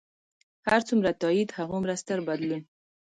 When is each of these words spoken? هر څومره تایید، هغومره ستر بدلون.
هر 0.67 0.81
څومره 0.87 1.11
تایید، 1.21 1.49
هغومره 1.57 1.93
ستر 2.01 2.19
بدلون. 2.27 2.61